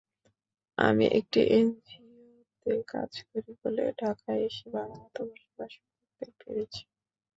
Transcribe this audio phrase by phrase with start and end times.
[0.77, 5.73] আমি একটি এনজিওতে কাজ করি বলে ঢাকায় এসে ভালোমতো বসবাস
[5.81, 6.81] করতে পেরেছি।